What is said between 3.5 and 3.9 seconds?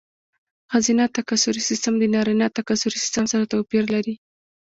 توپیر